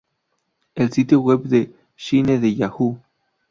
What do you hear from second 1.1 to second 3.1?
web de Shine de Yahoo!